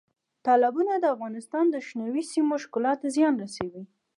تالابونه 0.45 0.93
د 0.99 1.05
افغانستان 1.15 1.65
د 1.69 1.75
شنو 1.87 2.07
سیمو 2.31 2.55
ښکلا 2.63 2.93
ته 3.01 3.07
زیان 3.15 3.33
رسوي. 3.43 3.83